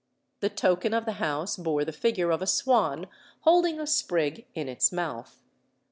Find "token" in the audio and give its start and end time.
0.49-0.95